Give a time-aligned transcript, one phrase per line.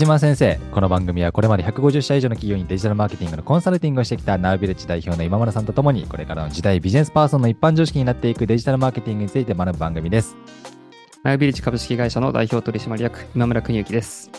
[0.00, 10.38] ジマ先生、この番組はこれまで150社以上の企業にデジタルマーケティングのコンサルティングをしてきたナウビレッジ代表の今村さんとともに、これからの時代ビジネスパーソンの一般常識になっていくデジタルマーケティングについて学ぶ番組です。
[11.22, 14.30] ナウビレッジ株式会社の代表取締役、今村邦之です。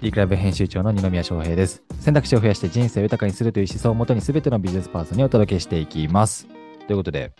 [0.00, 1.82] D クラブ編集長の二宮翔平です。
[1.98, 6.46] 選択肢を増やして人生を豊かにするという思想をもとに全てのビジネスパーソンにお届けしていきます。
[6.86, 7.32] ということで、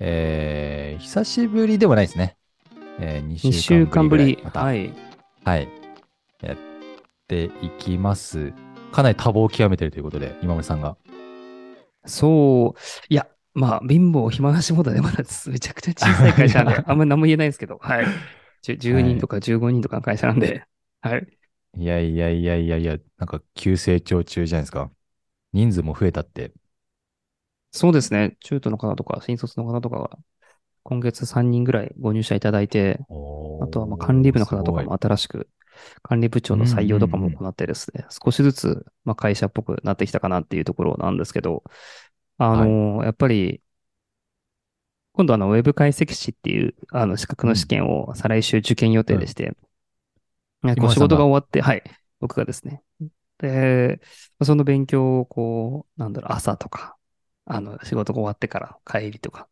[0.00, 2.36] えー、久しぶりではないですね。
[2.98, 4.40] えー、2 2週間ぶり。
[4.42, 4.92] またはい。
[5.44, 5.81] はい。
[6.42, 6.56] やっ
[7.28, 8.52] ていきます。
[8.92, 10.96] かなり多忙を極めているということで、今村さんが。
[12.04, 12.80] そう。
[13.08, 18.06] いや、まあ、貧乏暇なしモードでまだめちゃくちゃ小さい会社なんで、 あんまり何も言えないんですけど、はい。
[18.62, 20.64] 10, 10人とか15人とかの会社なんで、
[21.00, 21.26] はい。
[21.78, 24.90] いやいやいやいやいや、なんか急成長中じゃないですか。
[25.52, 26.52] 人数も増えたって。
[27.70, 28.36] そうですね。
[28.40, 30.18] 中途の方とか、新卒の方とかが、
[30.82, 33.00] 今月3人ぐらいご入社いただいて、
[33.60, 35.48] あとはまあ管理部の方とかも新しく、
[36.02, 41.62] 管理部長の採用とかも行ってですね、少しずつまあ会社っぽくなってきたかなっていうところなんですけど、
[42.38, 43.62] あの、やっぱり、
[45.12, 49.54] 今度あの、ウェブ解析士っていう、あの、資格の試験を再来週受験予定でして、
[50.86, 51.82] う仕事が終わって、はい、
[52.20, 52.82] 僕がですね。
[53.38, 54.00] で、
[54.42, 56.96] その勉強をこう、なんだろう、朝とか、
[57.44, 59.48] あの、仕事が終わってから帰りとか、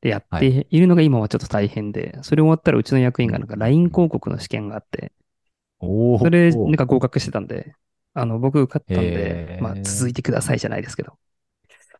[0.00, 0.80] でやってい。
[0.80, 5.12] るのが今はちょっと大変で、それ終わったらうちの役員がなんか LINE 広告の試験があって、
[6.18, 7.74] それなんか合格してたんで、
[8.14, 11.18] あの、僕受かったんへで、ーまあ続いてくださいじゃないですけど。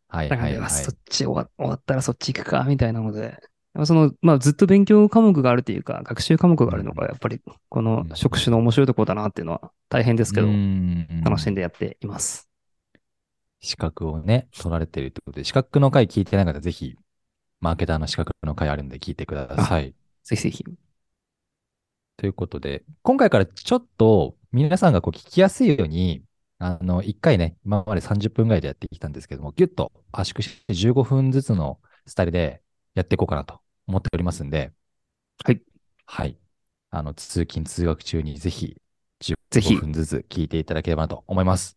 [0.09, 0.85] はいだからね、はいはい。
[0.85, 3.39] そっち終わ終わったらそっち行くか、みたいなので、
[3.85, 10.49] その、まあずっと勉強科目があるというか、学習科目があるのが、やっぱりこの職種の面白いところだなっていうのは大変ですけど、
[11.25, 12.49] 楽しんでやっています。
[13.61, 16.97] 資格をね、取られてるってことで、資格の回聞いてない方、ぜひ、
[17.61, 19.95] マーケターの資格の回あるんで聞いてください。
[20.25, 20.65] ぜひぜひ。
[22.17, 26.25] ということで、今回からちょっと皆さんがこう聞きやすいように、
[26.59, 32.63] あの、1回ね、今まで30分ぐらいでやってきたんですけども、ギュッと圧縮して15分ずつのスタイルで
[32.95, 34.73] やっていこうかなと思っておりますんで、
[35.45, 35.61] はい。
[36.07, 36.39] はい。
[36.91, 38.77] あの、通勤、通学中にぜひ、
[39.51, 41.77] ぜひ15分ずつ聞いていただければなと思います。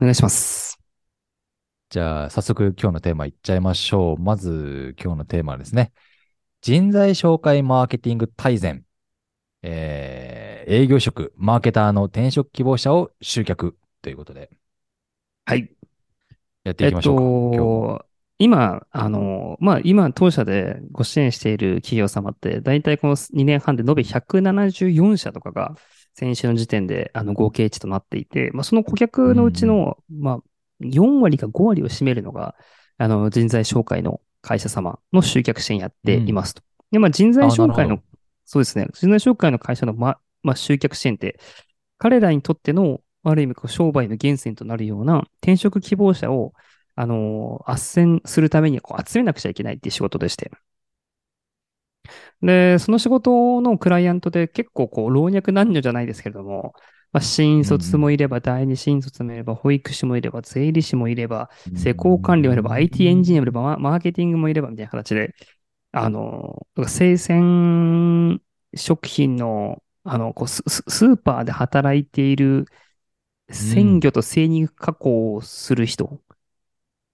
[0.00, 0.78] お願いします。
[1.90, 4.18] じゃあ、早速今日のテーマいっちゃいましょう。
[4.18, 5.92] まず、今日のテーマはですね。
[6.60, 8.84] 人材紹介マーケティング大全。
[9.62, 14.50] えー、営業職、マーケターの転職希望者を集客ということで、
[15.44, 15.70] はい。
[16.64, 17.22] やっていきましょうか。
[17.22, 18.04] 今日も
[18.40, 25.74] 今、あの、まあ、今、当社でご支援している企業様って、大体この2年半で延べ174社とかが、
[26.14, 30.40] 先週の時点で、あの、合計値となっていて、まあ、その顧客のうちの、まあ、
[30.80, 32.54] 4割か5割を占めるのが、
[32.96, 36.62] あの、人材紹介の会社様の集客支援やっていますと。
[36.92, 38.00] で、まあ、人材紹介の
[38.50, 41.38] そうですね、人材紹介の会社の、ま、まあ、集客支援って、
[41.98, 46.54] 彼らにとっての、ある意味、こう商売の源泉となるような転職希望者を、
[46.94, 47.74] あの、斡
[48.20, 50.50] 旋するためにこう集めなくちゃいけないっていう仕事でして。
[52.42, 56.72] で、その仕事のクライアントで結構こう老若男女じゃないですけれども、
[57.12, 65.34] まあ、新卒もいれば、第二新卒もいれば、保育士もいれば、税理士もいれば、施工管理もいれば、IT エンジニアもいれば、ママーケティングもいれば、みたいな形で、
[66.04, 68.40] あの、生鮮
[68.74, 72.66] 食品の、あの、こうスーパーで働いている
[73.50, 76.20] 鮮魚と精肉加工をする人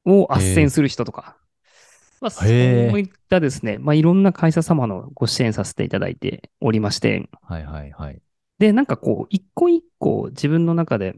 [0.05, 1.37] を斡旋する人とか、
[2.21, 2.47] まあ、そう
[2.99, 8.21] いったですね、まあ、いろんな会社様のご支援させていただいておりまして、はいはいはい。
[8.59, 11.17] で、なんかこう、一個一個自分の中で、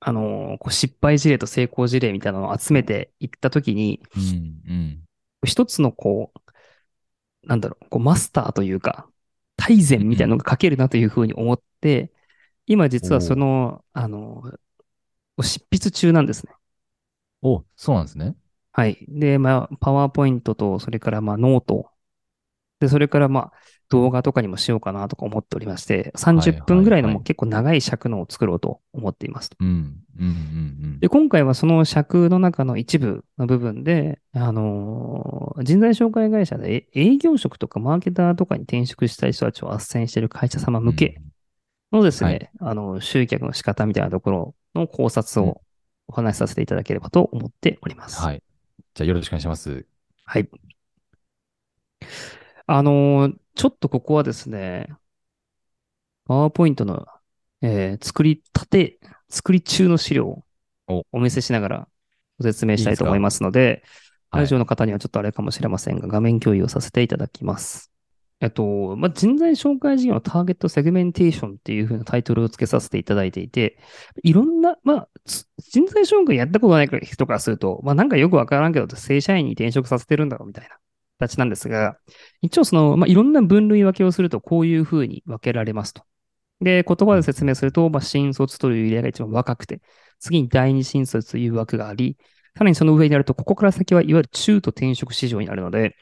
[0.00, 4.22] あの、こう失敗事例と成功事例みたいなのを集めていったときに、うん
[4.70, 5.02] うん。
[5.44, 9.08] 一つのこう、なんだろう、こうマスターというか、
[9.56, 12.12] 大全みたいなのが書けるなというふうに思って、
[12.66, 14.42] 今実はその、あの、
[15.42, 16.52] 執筆中なんですね。
[17.42, 18.36] お、そうなんですね。
[18.72, 19.04] はい。
[19.08, 21.90] で、まあ、パワーポイントと、それからまあ、ノート。
[22.78, 23.52] で、それからまあ、
[23.90, 29.50] 動画とかにもしようかなとか思っておりまして、30分ぐらいのもう結構長い尺のを作ろうと思っています。
[29.58, 29.68] うん。
[29.68, 29.76] うん
[30.18, 30.26] うんう
[30.86, 41.20] んで、今回はその尺の中の一部の部分で、あのー人材紹介会社でえ営業職とかマーケターとかに転職したい人たちを斡旋している会社様向け
[41.92, 45.60] のですね、はいあの、集客の仕方みたいなところの考察を
[46.06, 48.20] お話しさせていただければと思っております。
[48.20, 48.42] はい。
[48.94, 49.86] じゃあよろしくお願いします。
[50.24, 50.48] はい。
[52.72, 54.88] あのーちょっとここはですね、
[56.24, 57.04] パワーポイントの、
[57.62, 60.44] えー作りたて、作り中の資料を
[60.86, 61.04] お。
[61.10, 61.88] お見せしながら
[62.38, 63.82] ご説明したいと思いますので、
[64.30, 64.42] はい。
[64.42, 67.90] ラジオの方にはちょっとあれかもしれませんが、画面共有をさせていただきます。
[68.38, 73.78] えっと、まあ、人材紹介事業のターゲットセグメンテーションっていう風なタイトルを付けさせていただいていて、
[74.22, 75.08] いろんな、まあ、
[75.58, 80.78] 人材紹介やったことない人からすると、まあ、なんかよくわからんけど、正社員に転職させてるんだろうみたいな
[81.20, 81.96] 形なんですが、
[82.40, 86.02] 一応その、まあ、いろんな分類分けをすると、こういう風に分けられますと。
[86.60, 89.80] で、言葉で説明すると、まあ、新卒という入れが一番若くて、
[90.18, 92.16] 次に第二新卒という枠があり、
[92.56, 95.96] さらにその上になると、ここから先はいわゆる中途転職市場になるので、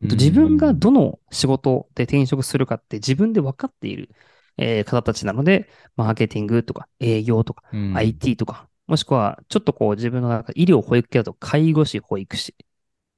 [0.00, 4.10] 自分がどの仕事で転職するかって自分で分かっている、
[4.56, 12.54] えー、方たちなので、マーケティングとか営業とか、IT とか、もしくはちょっとこう自分の中医療保育系だと介護士、保育士、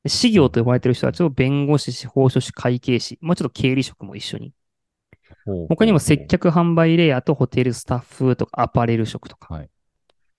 [0.05, 4.53] 事業と呼ばれている人たちを弁護士、司法書士、会計士、もうちょっと経理職も一緒に。
[5.69, 9.71] 他にも接客販売レイヤーとホテルスタッフとかアパレル職とか、はい、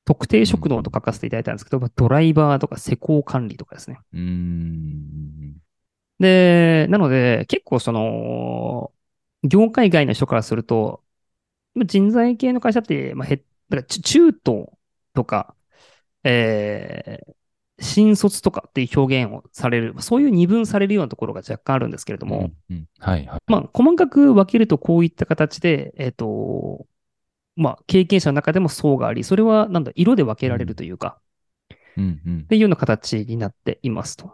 [0.06, 4.00] 特定職能と書かせていただいたんですけど、ドライバーとか施工管理とかですね。
[6.20, 8.92] で、なので、結構その、
[9.44, 11.04] 業界外の人からすると、
[11.76, 14.78] 人材系の会社って、まあ、へ、だから中途
[15.14, 15.56] とか、
[16.24, 17.34] えー、
[17.82, 23.40] 新卒とかっていう表現をされる、そういう二分されるようなところが若干あるんですけれども、うんうん、はいはい。
[23.48, 26.86] まあ、細かく分けるとこういった形で、えっ、ー、と、
[27.56, 31.20] まあ、経験者の中でも層があり、それはなんだ、色で分けられるというか、
[31.98, 34.34] うんうん、っていうような形になっていますと。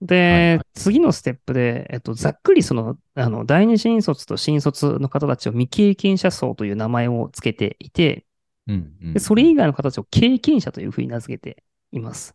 [0.00, 8.24] で、はいはい、次のステップで、えっと、ざっくりその、あの、第二新卒と新卒の方たちを未経験者層という名前を付けていて、
[8.66, 11.62] うんうん、でそれ以外の方たちを経験者というふうに名付けて
[11.92, 12.34] います。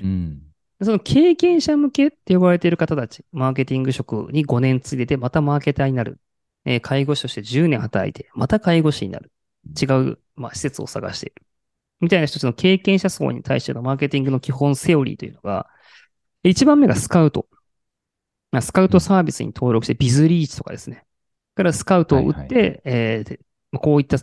[0.00, 0.42] うん、
[0.82, 6.18] その経験者向けって呼ばれている方たち、マーケティング職に5年ついて、またマーケターになる。
[6.64, 9.32] えー、介護士として10年働いて、また介護士になる。
[9.80, 11.42] 違う、まあ、施設を探している。
[12.00, 15.68] みたいな人たちの経験者層に対してのマーケティングの基本セオリーというのが、
[16.42, 17.46] 一番目がスカウト。
[18.60, 21.04] スカウトサービスに登録して、ビズリーチとかですね。
[21.54, 24.18] からスカウトを打って、はいはい、えー、こういった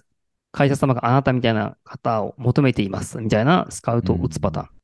[0.51, 4.78] 会社様があなたみたいな方を求めています、みたいなスカウトを打つパターン。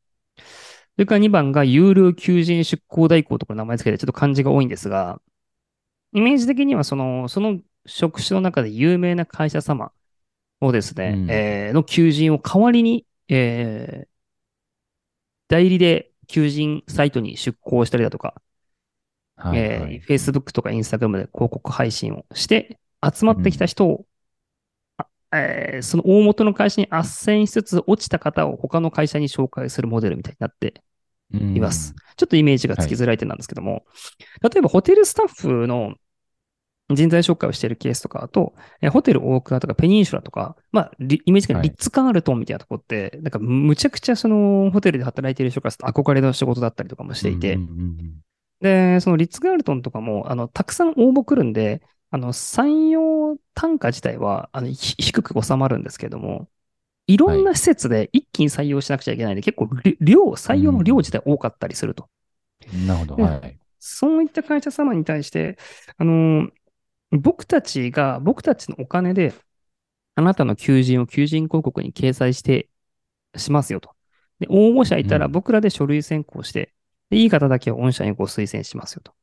[0.98, 5.22] うん、それから2番が有料求人出向代行とか名前付けてちょっと漢字が多いんですが、
[6.14, 9.92] イメージ的にはその、その職種の中で有名な会社様
[10.62, 14.08] をですね、うん、えー、の求人を代わりに、えー、
[15.50, 18.36] 代理で求人サイトに出向したりだとか、
[19.36, 24.06] はいはい、えー、Facebook とか Instagram で広告配信をして、集まってきた人を、
[24.98, 25.06] うん、
[25.38, 30.82] えー、その大元の会社に斡旋しつつ落ちた方を他の会社に紹介するモデルみたいになって
[31.32, 31.94] います。
[32.18, 33.80] ちょっとイメージがつきづらい点なんですけども、は
[34.50, 35.96] い、例えばホテルスタッフの
[36.94, 47.58] 人材紹介をしているケースとかだと、えホテル大倉とかペニンシュラとか、まあ、イメージがリッツ・カールトンみたいなとこって、はい、なんかむちゃくちゃそのホテルで働いている人からすると憧れの仕事だったりとかもしていて、
[48.62, 51.82] で、そのリッツ・カールトンとかも、あの、たくさん応募来るんで、
[52.12, 56.48] あの、採用単価自体は、あの、低く収まるんですけども、
[57.08, 59.70] いろんな施設で一気に採用しなくちゃいけないんで、はい、結構
[60.00, 62.10] 量、採用の量自体多かったりすると。
[62.88, 63.58] なるほど、はい。
[63.80, 65.58] そういった会社様に対して、
[65.98, 66.50] あの、
[67.12, 69.34] 僕たちが、僕たちのお金で、
[70.16, 72.70] あなたの求人を求人広告に掲載して、
[73.36, 73.92] しますよと。
[74.40, 76.74] で、応募者いたら僕らで書類選考して、
[77.12, 79.14] うん、いい方だけを御社にご推薦しますよと。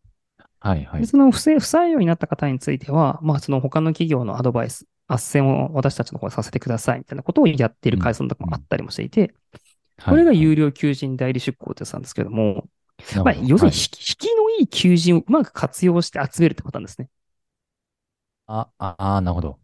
[0.61, 1.01] はいはい。
[1.01, 9.35] でその不正、不採用になった方については、まあその他の企業のアドバイス、斡旋を私たちの方でさせてくださいみたいなことをやっている会社とかもあったりもしていて、
[9.99, 12.67] うん、これが有料求人代理出向ってやつなんですけども、
[13.25, 13.83] まあ、要するに引
[14.19, 17.09] きのいい求人をうまく活用して集めるってことなんですね。
[18.47, 19.59] あ、あ、あなるほど。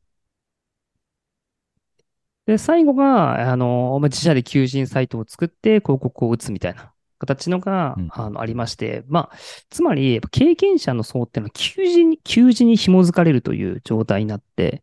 [2.47, 9.37] で、最後が、あの、自社で求人サイトを作って広告を打つみたいな形のが、うん、あの、ありまして、まあ、
[9.69, 14.83] つまり、経験者の層っていうのは求人に、求人に紐づかれるという状態になって、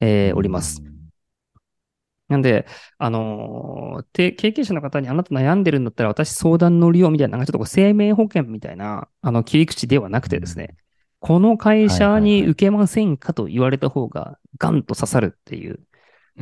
[0.00, 0.82] えー、おります。
[2.28, 2.66] なんで、
[2.98, 10.76] あのー、経験者の方にあなた悩んでるんだったら私相談乗るよみたいな、ちょっとこう生命保険みたいな、あの、切り口ではなくてですね、
[11.18, 15.80] この会社に受けませんかと言われた方がガンと刺さるっていう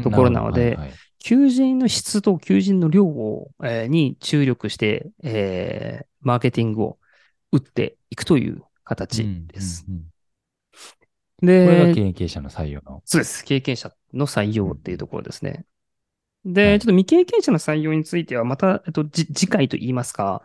[0.03, 6.99] ところなので、はいはい、求人の質と求人の量を、えー、に注力して、えー、マーケティングを
[7.51, 9.85] 打っていくという形です。
[9.89, 10.07] うんうんうん、
[11.41, 13.03] で、これが経験者の採用の。
[13.05, 13.45] そうです。
[13.45, 15.65] 経験者の採用っていうところですね。
[16.45, 20.43] で、はい、ちょっと未経験者の採用については、また、えっと、次回と言いますか、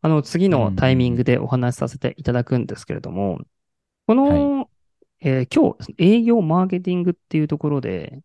[0.00, 3.40] あの、次のタイミングでお話しさせていただくんですけれども、
[4.06, 4.66] この、はい、
[5.20, 8.20] えー、今日、営業マーケティングっていうところで、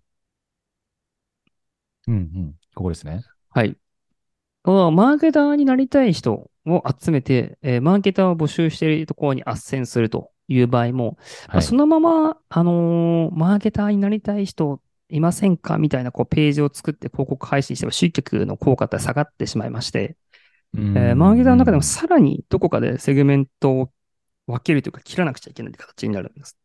[2.07, 3.23] うんうん、ここですね。
[3.49, 3.77] はい。
[4.63, 11.17] マーケターになりたい人を集めて、えー、マーケターを募集しているところに斡旋するという場合も、
[11.47, 11.63] まあはい。
[11.63, 15.77] そのまま、あのーマーケターになりたい人いませんか？
[15.77, 20.17] みたいなこうページを作って広告配信しても集客の効果って下がってしまいまして、
[20.75, 23.89] ええーマーケターの中でもさらにどこかでセグメントを
[24.47, 26.57] 分けるというか切らなくちゃいけない形になるんです。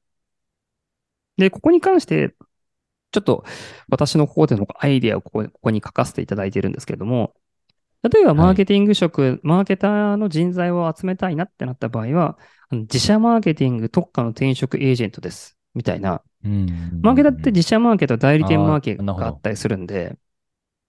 [1.37, 2.35] で、ここに関して、
[3.13, 3.45] ちょっと
[3.89, 7.35] 私の方でのアイデアをここここに書かせていただいているんですけれども、
[8.09, 12.39] 例えばマーケティング職、マーケターの人材を集めたいなってなった場合は、
[12.71, 15.57] 自社マーケティング特化の転職エージェントです。
[15.75, 16.23] みたいな。
[16.45, 20.17] うんマーケターって自社マーケと代理店マーケがあったりするんで、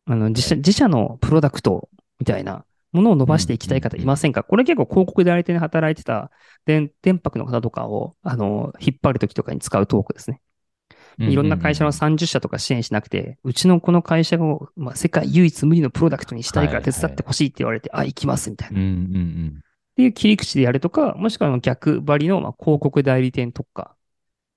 [0.05, 4.43] あの自社自社のプロダクトみたいなものを伸ばしていきたい方いませんか？
[4.43, 6.31] これ結構広告代理店で働いてた
[6.65, 10.41] 電電泊の方とかをあの引っ張るときとかに使うトークですね。
[11.19, 18.79] いろんな会社の30社とか支援しなくて、うちのこの会社を、まあ、世界唯一無二のプロダクトにしたいから手伝ってほしいって言われて、あ、行きますみたいな。
[18.79, 19.61] うんっうんうん
[19.95, 23.95] ていう切り口でやるとか、もしくは逆張りのまあ広告代理店特化。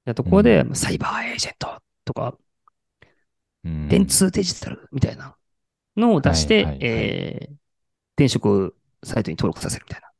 [0.04, 2.36] やところで、うんサイバーエージェントとか、
[3.64, 3.88] うん。
[3.88, 5.34] 電通デジタルみたいな
[5.96, 7.60] のを出して、はいはいはいえー
[8.20, 10.10] 転職サイトに登録させるみたいな。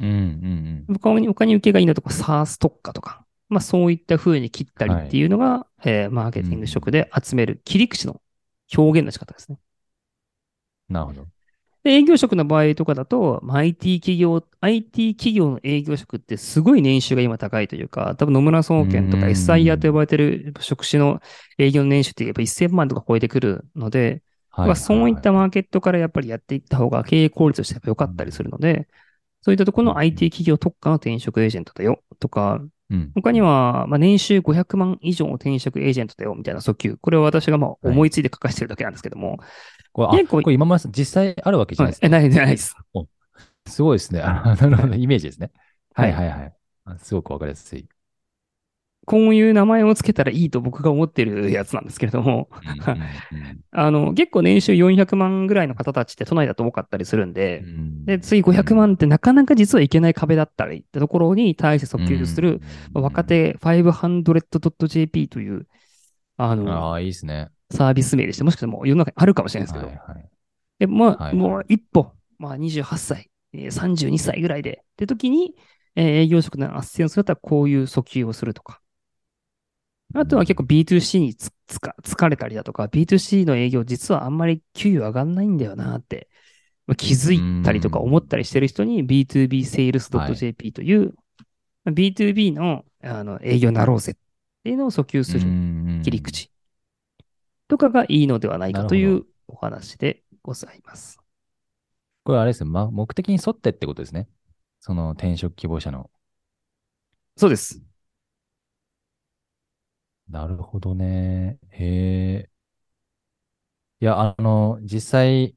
[0.00, 0.98] うんうんうん。
[1.00, 8.20] 他に、受けがいいのとか、SARS 特化とか、まあそういった風に切ったりっていうのが、えーマーケティング職で集める切り口の
[8.76, 9.58] 表現の仕方ですね。
[10.88, 11.26] なるほど。
[11.84, 19.30] で営業職の場合とかだと、まあ IT 企業、IT 企業の営業職ってすごい年収が今高いというか、多分野村総研とかうん。
[19.30, 21.20] SIR と呼ばれてる職種の
[21.56, 28.88] 営業の年収ってやっぱ1000万とか超えてくるので、はいまあそういったマーケットからやっぱりやっていった方が経営効率としてやっぱ良かったりするので、
[29.42, 36.96] そういったところの IT 企業特化の転職エージェントだよとか、うん他には、まあ、年収500万以上の転職エージェントだよみたいな訴求。
[37.00, 39.38] これは私がまあ思いついて書かせてるだけなんですけども。
[39.92, 42.08] これ、あ、結構これ今まで実際あるわけじゃないですえ、か。
[42.08, 42.76] ない、ないです。
[43.66, 44.20] すごいですね。
[44.22, 44.94] あなるほど。
[44.94, 45.50] イメージですね。
[45.94, 46.56] ははいいはいはい。
[46.84, 47.88] あすごくわかりやすい。
[49.08, 52.50] こういう名前をつけたらいいと僕が思ってるやつなんですけれども、
[53.72, 57.60] あの、結構年収400万ぐらいの方たちって都内だと多かったりするんで。
[57.64, 58.04] う、ん。
[58.04, 62.60] で、次500万ってなかなか実はいけない壁だったりってところに対して訴求する、
[62.94, 63.02] うん。
[63.02, 65.66] 若手 500.jp という、
[66.36, 67.48] あの、ああ、いいですね。
[67.70, 70.28] サービス名でして、もしかしたらもう世の中にあるかもしれないですけど、はいはい。
[70.80, 71.34] で、まあ、はいはい。
[71.34, 75.54] もう一歩、まあ28歳、えー32歳ぐらいで、って時に、
[75.96, 78.80] えー営業職の斡旋をするとこういう訴求をするとか。
[80.14, 86.28] あとは結構 B2C につつか疲れたりだとか、B2C の営業実はあんまり給与上がんないんだよなって、
[86.86, 91.14] まあ気づいたりとか思ったりしてる人に B2B Sales.jp という、
[91.84, 94.14] まあ B2B のあの営業になろうぜっ
[94.64, 95.40] ていうのを訴求する
[96.02, 96.22] 切り。
[96.22, 96.50] 口
[97.68, 101.20] とかがいいのではないかというお話でございます。
[102.24, 104.26] これあれですね、ま、目的に沿ってってことですね。
[104.80, 106.10] その転職希望者の。
[107.36, 107.87] そうです。
[110.28, 111.58] なるほどね。
[111.70, 112.50] へえ。
[114.00, 115.56] いや、あの、実際、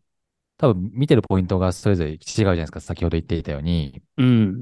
[0.57, 2.81] 多分見てるポイントがそれぞれ違うじゃないですか。
[2.81, 4.59] 先ほど言っていたように、うん。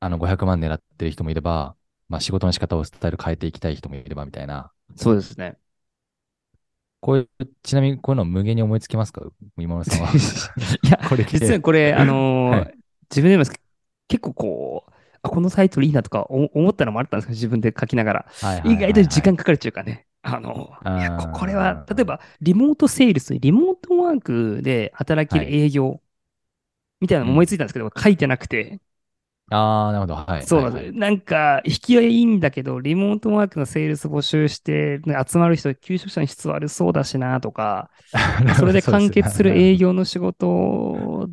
[0.00, 1.76] あの、500万狙ってる人もいれば、
[2.08, 4.72] まあ仕事の仕方をスタイル変えていきたい人もいればみたいな。
[4.96, 5.58] そうですね。
[7.00, 7.28] こういう、
[7.62, 9.22] ちなみにこういうの無限に思いつきますか？
[9.56, 10.10] 今村さんは。
[10.82, 12.78] いや、 これ実はこれ、あのー はい
[13.10, 13.44] 自分でも
[14.08, 18.26] 結構こう、あ、このタイトルいいなとか思思ったのもあったんですけど、自分で書きながら。
[18.40, 20.06] はいはいはいはい意外と時間かかるっていうかね。
[20.22, 26.02] あの、いやここれは、例えば、リモートセールス、リモートワークで働けるはい営業
[27.00, 28.80] みたいなの思いついたんですけど、書いてなくて、
[29.50, 30.14] ああ、なるほど。
[30.14, 30.46] はい。
[30.46, 30.90] そうなんですよ。
[30.90, 41.28] はいなんか、引きはいいんだけど、リモートワークのセールス募集して、ね集まる人、求職者に質悪そうだしなとか、 はいそれで完結する営業業の仕事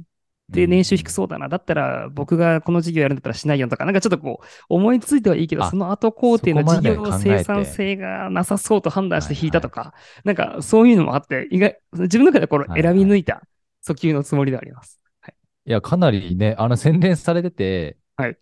[0.49, 1.49] で年収低そうだな。
[1.49, 13.41] だったら僕がこの事業やるんだったらしないよとか、なんかちょっとこう思いついてはいいけど、あその後工程の事業生産性がなさそうと判断して引いたとか、なんかそういうのもあって、意外、自分の中でこれはい選び抜いた
[13.85, 14.99] 訴求のつもりではあります。
[15.21, 15.35] はい。
[15.65, 18.37] いや、かなりね、あの宣伝されてて、はい。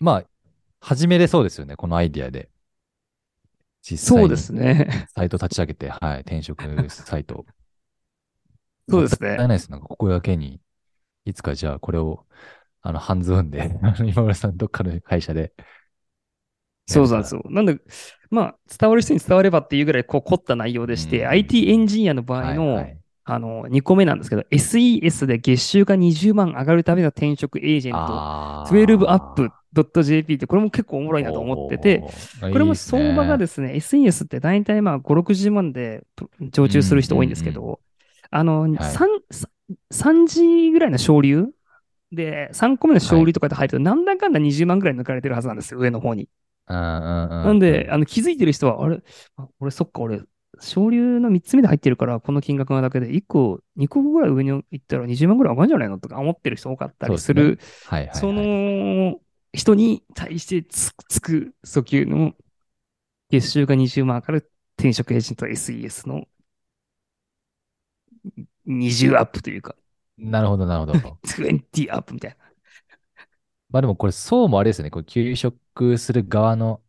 [0.00, 0.24] まあ、
[0.80, 2.48] 始めれそうですよね、このアイディアで。
[3.82, 5.06] 実際にそうですね。
[5.14, 7.46] サイト立ち上げて、はい、転職サイト。
[8.88, 9.36] そうですね。
[9.36, 9.70] ないです。
[9.70, 10.60] なんか、ここだけに、
[11.24, 12.26] いつかじゃあ、これを、
[12.80, 15.52] あの、ハンズオンで、あの今村さん、どっかの会社で。
[16.86, 17.42] そうなんですよ。
[17.48, 17.78] なんで、
[18.30, 21.28] まあ、伝わる人に伝わればっていうぐらい、こう、凝った内容でして、うん。
[21.28, 22.98] IT エンジニアの場合の、はいはい。
[23.24, 28.72] あの、2個目なんですけど、SES で月収が20万上がるための転職エージェント、あー。
[28.72, 32.02] 12up.jp って、これも結構おもろいなと思ってて、、
[32.40, 36.02] これも相場がですね、SES って大体まあ5、60万で
[36.50, 37.78] 常駐する人多いんですけど、
[38.30, 38.72] あの、はい
[39.92, 41.46] 3、3時ぐらいの昇流
[42.10, 46.28] で、3個目の勝利とかで入ると、なんだかんだ20万ぐらい抜かれてるはずなんですよ、上の方に。
[46.68, 47.28] うんうんうん。
[47.28, 49.02] なんで、あの気づいてる人は、あれ、
[49.36, 50.22] あ俺そっか、俺、
[50.60, 59.18] 昇竜の3つ目で入ってるから、この金額なだけで、1個、2個ぐらい上に行ったら20万ぐらい上がるんじゃないのとか思ってる人多かったりする、はいはいはい、その
[59.52, 62.34] 人に対してつつく訴求の
[63.30, 64.40] 月収が20万から
[64.76, 66.26] 転職エージェント SES の
[68.66, 69.74] 20アップというか。
[70.22, 71.18] なるほど、なるほど。
[71.22, 72.36] 20アップみたいな。
[73.70, 76.82] まあでもこれ、そうもあれですね、これ休職する側の、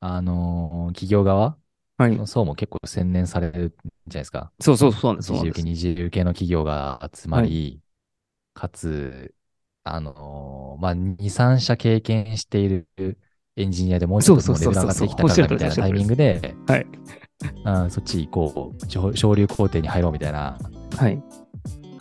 [0.00, 1.58] あのー企業側
[1.98, 2.26] はい。
[2.26, 4.52] そうも結構洗練されるんじゃないですか。
[4.60, 5.28] そうそうそうなんです。
[5.28, 7.80] そう二重系、なんです二重系の企業が集まり、
[8.54, 9.34] かつ、
[9.84, 12.88] あのーまあ、2、3社経験している
[13.56, 16.86] エンジニアでもうちょっとそうそうレベル上がってきたからみたいなタイミングで、はい。
[17.64, 20.58] うん、そっち行こう、昇昇竜工程に入ろうみたいな。
[20.96, 21.22] はい。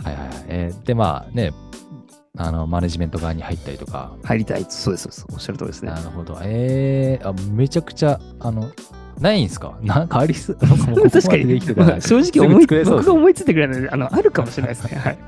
[0.06, 0.46] はいはいはい。
[0.48, 1.52] えーで、まあね、
[2.38, 4.14] あの、マネジメント側に入ったりとか。
[4.24, 4.66] 入りたい。
[4.70, 5.04] そうです。
[5.04, 5.96] そうですおっしゃる通りですねな。
[6.02, 6.38] るほど。
[6.44, 8.70] えー、あ、めちゃくちゃ、あの、
[9.20, 9.78] ないんすか？
[9.82, 14.98] なんかありす、なんかもうここかにでできてたら、 正直思い、僕が思いついてくれないので、あの、あるかもしれないですね。
[15.00, 15.18] はい。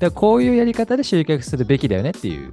[0.00, 2.50] でこういうやり方で集客するべきだよねっていう、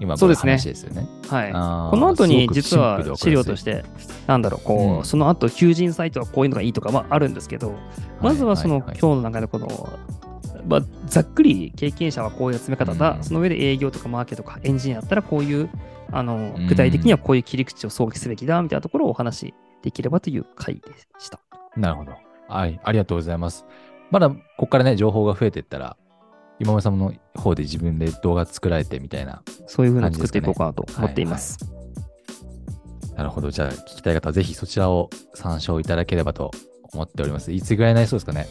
[0.00, 1.06] 今、そうですね話ですよね。
[1.28, 1.52] はい。
[1.52, 3.84] この後に実は資料として、
[4.26, 7.74] なんだろう、こう、うんその後、求人サイトはこういうのがいいとか、まあ、あるんですけど、
[8.20, 9.98] まずはその、いいい今日の中でこの、
[10.68, 15.70] まあ、ざっくり経験者はこういう集め方だ、うんその上で営業とかマーケとかエンジニアだったらこういう、
[16.12, 20.82] あのうん、具体的にはこういう切り口を想起すべきだ、みたいなところをお話しできればという回で
[21.18, 21.40] した。
[21.76, 22.12] なるほど。
[22.48, 23.66] はい、ありがとうございます。
[24.10, 25.96] まだ、ここからね、情報が増えていったら、
[26.60, 29.42] 今村さんの方で自分で動画作られてみたいな。
[29.66, 31.58] そういうふうに作っていこうかなと思っています。
[33.16, 33.50] なるほど。
[33.50, 36.50] じゃあ、聞きたい方はぜひそちらを参照いただければと
[36.92, 37.52] 思っております。
[37.52, 38.46] いつぐらいになりそうですかね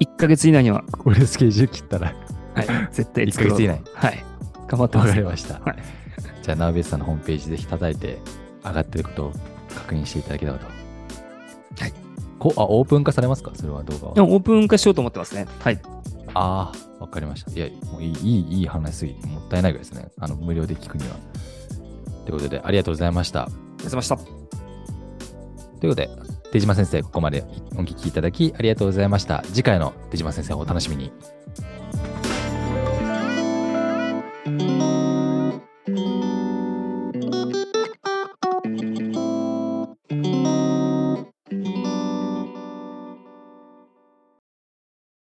[0.00, 2.14] ？1ヶ月以内には、これスケジュール切ったら。
[2.54, 4.24] はい、絶対作ろう1ヶ月以内はい。
[4.66, 5.06] 頑張ってわ。
[5.06, 5.60] かりました。
[5.60, 5.76] はい
[6.42, 8.18] じゃあ、ナウベースさんのホームページぜひ叩いて、
[8.64, 9.32] 上がってることを
[9.76, 10.66] 確認していただければと。
[10.66, 11.92] はい。
[12.40, 13.52] こあ、オープン化されますか？
[13.54, 14.14] それは動画は。
[14.14, 15.46] でもオープン化しようと思ってますね。
[15.60, 15.80] はい。
[16.34, 16.72] ああ、わ
[17.12, 17.52] かりました。
[17.52, 20.10] いや、もういい、いい、いい話すぎて、もったいないぐらいですね。
[20.18, 21.14] あの、無料で聞くには。
[22.24, 23.44] ということで、ありがとうございました。
[23.44, 24.16] ありがとうございました。
[24.16, 26.10] ということで、
[26.52, 27.44] 出島先生、ここまで
[27.76, 29.42] お聞きいただきありがとうございました。
[29.52, 31.12] 次回の出島先生をお楽しみに。